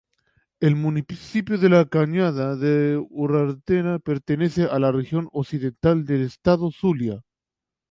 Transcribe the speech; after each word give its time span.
El 0.59 0.75
municipio 0.75 1.57
La 1.57 1.87
Cañada 1.87 2.55
de 2.55 2.97
Urdaneta 2.97 3.99
pertenece 3.99 4.63
a 4.63 4.79
la 4.79 4.91
región 4.91 5.29
occidental 5.31 6.05
del 6.05 6.23
estado 6.23 6.71
Zulia. 6.71 7.21